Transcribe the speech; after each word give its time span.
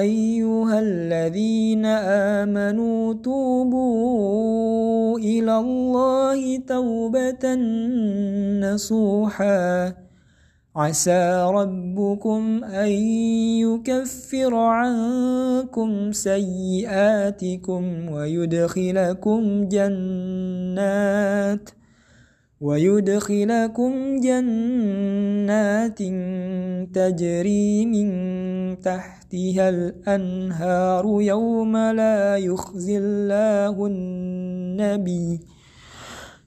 أيها 0.00 0.80
الذين 0.80 1.86
آمنوا 2.40 3.14
توبوا 3.14 5.18
إلى 5.18 5.58
الله 5.58 6.58
توبة 6.58 7.54
نصوحا. 8.60 9.94
عسى 10.76 11.46
ربكم 11.50 12.64
أن 12.64 12.88
يكفر 13.66 14.54
عنكم 14.54 16.12
سيئاتكم 16.12 18.12
ويدخلكم 18.12 19.68
جنات 19.68 21.17
ويدخلكم 22.60 24.20
جنات 24.20 25.98
تجري 26.94 27.86
من 27.86 28.08
تحتها 28.80 29.68
الأنهار 29.68 31.04
يوم 31.22 31.76
لا 31.76 32.36
يخزي 32.36 32.98
الله 32.98 33.86
النبي 33.86 35.40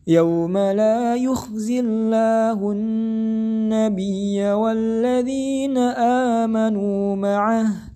يوم 0.08 0.58
لا 0.58 1.16
يخزي 1.16 1.80
الله 1.80 2.72
النبي 2.72 4.52
والذين 4.52 5.78
آمنوا 6.38 7.16
معه 7.16 7.91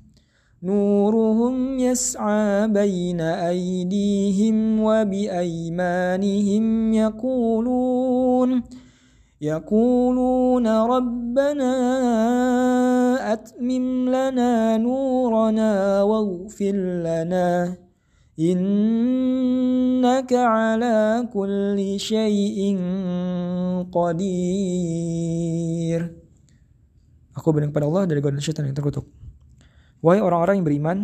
نورهم 0.66 1.80
يسعى 1.80 2.68
بين 2.68 3.22
أيديهم 3.22 4.80
وبأيمانهم 4.82 6.66
يقولون 6.94 8.64
يقولون 9.42 10.68
ربنا 10.68 11.74
أتمم 13.34 14.10
لنا 14.10 14.78
نورنا 14.78 16.02
واغفر 16.02 16.76
لنا 17.06 17.78
إنك 18.40 20.34
على 20.34 21.30
كل 21.34 22.00
شيء 22.00 22.60
قدير 23.94 25.36
Aku 27.36 27.52
berdoa 27.52 27.68
kepada 27.68 27.84
Allah 27.84 28.08
dari 28.08 28.24
godaan 28.24 28.40
syaitan 28.40 28.64
yang 28.64 28.72
terkutuk. 28.80 29.25
Wahai 30.06 30.22
orang-orang 30.22 30.62
yang 30.62 30.68
beriman, 30.70 30.98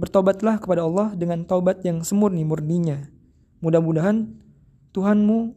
bertobatlah 0.00 0.56
kepada 0.56 0.80
Allah 0.80 1.12
dengan 1.12 1.44
taubat 1.44 1.84
yang 1.84 2.00
semurni-murninya. 2.00 3.04
Mudah-mudahan 3.60 4.32
Tuhanmu 4.96 5.52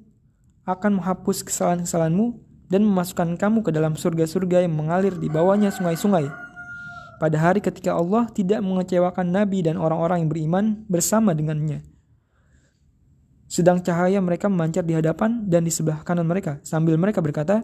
akan 0.67 1.00
menghapus 1.00 1.48
kesalahan-kesalahanmu 1.48 2.44
dan 2.67 2.84
memasukkan 2.84 3.40
kamu 3.40 3.64
ke 3.64 3.72
dalam 3.72 3.95
surga-surga 3.95 4.67
yang 4.67 4.75
mengalir 4.75 5.16
di 5.16 5.31
bawahnya 5.31 5.72
sungai-sungai 5.72 6.28
pada 7.23 7.40
hari 7.40 7.64
ketika 7.64 7.95
Allah 7.95 8.28
tidak 8.36 8.59
mengecewakan 8.59 9.31
Nabi 9.31 9.64
dan 9.64 9.80
orang-orang 9.80 10.28
yang 10.28 10.30
beriman 10.36 10.66
bersama 10.92 11.31
dengannya. 11.31 11.88
Sedang 13.47 13.80
cahaya 13.80 14.20
mereka 14.20 14.52
memancar 14.52 14.84
di 14.84 14.92
hadapan 14.92 15.47
dan 15.47 15.64
di 15.64 15.72
sebelah 15.72 16.03
kanan 16.03 16.28
mereka, 16.28 16.59
sambil 16.68 17.00
mereka 17.00 17.23
berkata, 17.23 17.64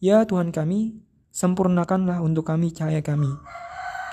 Ya 0.00 0.24
Tuhan 0.24 0.48
kami, 0.48 0.96
sempurnakanlah 1.28 2.24
untuk 2.24 2.48
kami 2.48 2.72
cahaya 2.72 3.04
kami, 3.04 3.28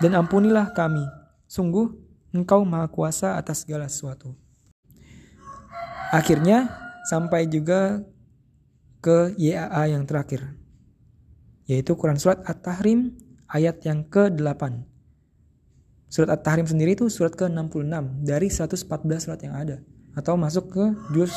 dan 0.01 0.17
ampunilah 0.17 0.73
kami. 0.73 1.03
Sungguh, 1.45 1.93
Engkau 2.33 2.65
maha 2.65 2.89
kuasa 2.89 3.37
atas 3.37 3.61
segala 3.61 3.85
sesuatu. 3.85 4.33
Akhirnya, 6.09 6.69
sampai 7.05 7.45
juga 7.45 8.01
ke 9.03 9.37
YAA 9.37 9.93
yang 9.93 10.07
terakhir, 10.09 10.55
yaitu 11.69 11.93
Quran 11.93 12.17
Surat 12.17 12.41
At-Tahrim 12.47 13.13
ayat 13.51 13.85
yang 13.85 14.01
ke-8. 14.07 14.87
Surat 16.09 16.29
At-Tahrim 16.33 16.65
sendiri 16.65 16.97
itu 16.97 17.09
surat 17.09 17.33
ke-66 17.33 18.25
dari 18.25 18.47
114 18.49 18.85
surat 19.21 19.39
yang 19.41 19.53
ada 19.53 19.77
atau 20.13 20.37
masuk 20.37 20.69
ke 20.69 20.83
juz 21.13 21.33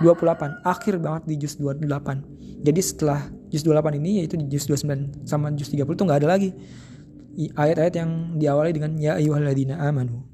28, 0.00 0.64
akhir 0.64 0.94
banget 1.00 1.22
di 1.28 1.34
juz 1.36 1.60
28. 1.60 2.64
Jadi 2.64 2.80
setelah 2.80 3.28
juz 3.52 3.62
28 3.62 4.00
ini 4.00 4.24
yaitu 4.24 4.40
di 4.40 4.48
juz 4.48 4.64
29 4.66 5.28
sama 5.28 5.52
juz 5.54 5.68
30 5.70 5.84
itu 5.84 6.04
nggak 6.08 6.20
ada 6.24 6.28
lagi 6.28 6.50
ayat-ayat 7.46 7.94
yang 7.94 8.10
diawali 8.34 8.74
dengan 8.74 8.98
ya 8.98 9.14
ayyuhalladzina 9.14 9.78
amanu. 9.78 10.26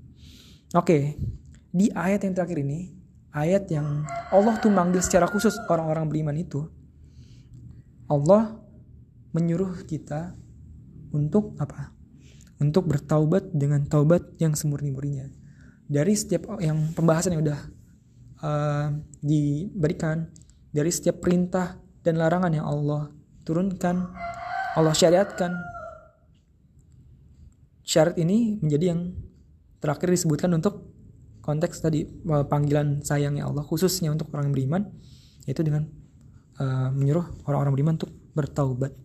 Oke, 0.72 1.20
di 1.68 1.92
ayat 1.92 2.24
yang 2.24 2.32
terakhir 2.32 2.64
ini, 2.64 2.96
ayat 3.34 3.68
yang 3.68 4.08
Allah 4.32 4.56
tuh 4.62 4.72
manggil 4.72 5.04
secara 5.04 5.28
khusus 5.28 5.52
orang-orang 5.68 6.08
beriman 6.08 6.36
itu, 6.40 6.64
Allah 8.08 8.56
menyuruh 9.36 9.84
kita 9.84 10.32
untuk 11.12 11.52
apa? 11.60 11.92
Untuk 12.62 12.88
bertaubat 12.88 13.52
dengan 13.52 13.84
taubat 13.84 14.38
yang 14.40 14.56
semurni-murninya. 14.56 15.28
Dari 15.84 16.14
setiap 16.16 16.56
yang 16.64 16.94
pembahasan 16.96 17.36
yang 17.36 17.44
udah 17.44 17.60
uh, 18.40 18.88
diberikan, 19.20 20.30
dari 20.72 20.88
setiap 20.88 21.20
perintah 21.20 21.76
dan 22.00 22.16
larangan 22.16 22.54
yang 22.54 22.64
Allah 22.64 23.12
turunkan, 23.44 24.14
Allah 24.74 24.94
syariatkan. 24.94 25.73
Syarat 27.84 28.16
ini 28.16 28.56
menjadi 28.64 28.96
yang 28.96 29.12
terakhir 29.78 30.08
disebutkan 30.08 30.48
untuk 30.56 30.88
konteks 31.44 31.84
tadi 31.84 32.08
uh, 32.08 32.48
panggilan 32.48 33.04
sayangnya 33.04 33.44
Allah 33.44 33.60
khususnya 33.60 34.08
untuk 34.08 34.32
orang 34.32 34.48
beriman 34.48 34.88
yaitu 35.44 35.60
dengan 35.60 35.84
uh, 36.56 36.88
menyuruh 36.88 37.44
orang-orang 37.44 37.72
beriman 37.76 37.94
untuk 38.00 38.12
bertaubat. 38.32 38.96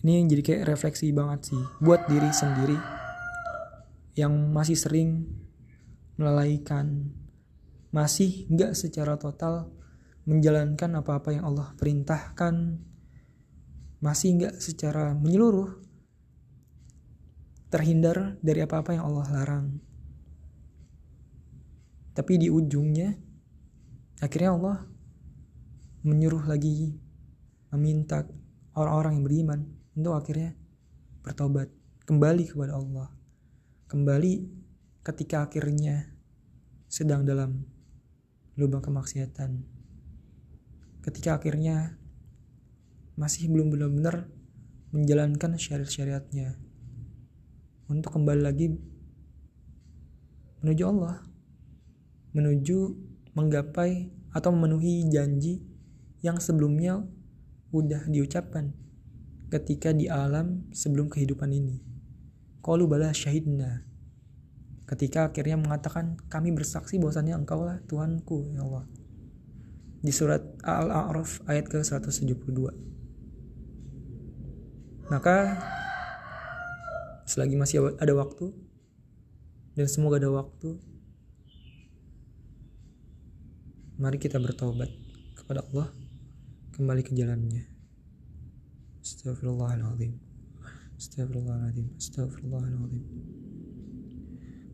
Ini 0.00 0.22
yang 0.22 0.30
jadi 0.30 0.42
kayak 0.46 0.62
refleksi 0.70 1.10
banget 1.10 1.52
sih 1.52 1.62
buat 1.82 2.06
diri 2.06 2.30
sendiri 2.30 2.78
yang 4.14 4.32
masih 4.54 4.78
sering 4.78 5.26
melalaikan 6.14 7.10
masih 7.90 8.46
nggak 8.48 8.78
secara 8.78 9.18
total 9.18 9.74
menjalankan 10.24 10.94
apa-apa 10.94 11.34
yang 11.34 11.44
Allah 11.50 11.74
perintahkan 11.74 12.78
masih 13.98 14.38
nggak 14.38 14.54
secara 14.62 15.12
menyeluruh 15.18 15.89
terhindar 17.70 18.34
dari 18.42 18.66
apa-apa 18.66 18.98
yang 18.98 19.06
Allah 19.06 19.26
larang. 19.30 19.66
Tapi 22.10 22.32
di 22.36 22.50
ujungnya 22.50 23.14
akhirnya 24.18 24.50
Allah 24.58 24.78
menyuruh 26.02 26.50
lagi 26.50 26.98
meminta 27.70 28.26
orang-orang 28.74 29.22
yang 29.22 29.24
beriman 29.24 29.60
untuk 29.94 30.18
akhirnya 30.18 30.58
bertobat 31.22 31.70
kembali 32.10 32.44
kepada 32.50 32.74
Allah. 32.74 33.08
Kembali 33.86 34.32
ketika 35.06 35.46
akhirnya 35.46 36.10
sedang 36.90 37.22
dalam 37.22 37.62
lubang 38.58 38.82
kemaksiatan. 38.82 39.62
Ketika 41.06 41.38
akhirnya 41.38 41.96
masih 43.14 43.46
belum 43.46 43.70
benar-benar 43.70 44.26
menjalankan 44.90 45.54
syariat-syariatnya 45.54 46.69
untuk 47.90 48.14
kembali 48.14 48.42
lagi 48.46 48.70
menuju 50.62 50.84
Allah 50.86 51.26
menuju 52.30 52.78
menggapai 53.34 54.14
atau 54.30 54.54
memenuhi 54.54 55.10
janji 55.10 55.58
yang 56.22 56.38
sebelumnya 56.38 57.02
udah 57.74 58.06
diucapkan 58.06 58.70
ketika 59.50 59.90
di 59.90 60.06
alam 60.06 60.70
sebelum 60.70 61.10
kehidupan 61.10 61.50
ini. 61.50 61.82
Qalu 62.62 62.86
bala 62.86 63.10
syahidna. 63.10 63.82
Ketika 64.86 65.30
akhirnya 65.30 65.58
mengatakan 65.58 66.18
kami 66.30 66.54
bersaksi 66.54 66.98
bahwasannya 66.98 67.34
engkau 67.34 67.62
lah 67.62 67.82
Tuhanku 67.86 68.54
ya 68.54 68.62
Allah. 68.62 68.86
Di 70.00 70.14
surat 70.14 70.42
Al-A'raf 70.62 71.42
ayat 71.50 71.66
ke-172. 71.66 72.58
Maka 75.10 75.58
selagi 77.30 77.54
masih 77.54 77.94
ada 78.02 78.10
waktu 78.18 78.50
dan 79.78 79.86
semoga 79.86 80.18
ada 80.18 80.34
waktu 80.34 80.82
mari 84.02 84.18
kita 84.18 84.42
bertobat 84.42 84.90
kepada 85.38 85.62
Allah 85.70 85.94
kembali 86.74 87.06
ke 87.06 87.14
jalannya. 87.14 87.70
Astagfirullahaladzim 89.00 90.18
Astagfirullahaladzim 90.98 91.86
Astagfirullahaladzim 91.96 93.04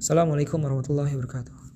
Assalamualaikum 0.01 0.59
warahmatullahi 0.65 1.13
wabarakatuh 1.15 1.76